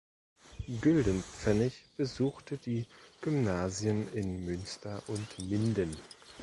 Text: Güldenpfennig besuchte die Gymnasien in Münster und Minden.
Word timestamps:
Güldenpfennig 0.81 1.75
besuchte 1.95 2.57
die 2.57 2.87
Gymnasien 3.21 4.11
in 4.13 4.43
Münster 4.47 5.03
und 5.05 5.37
Minden. 5.47 5.95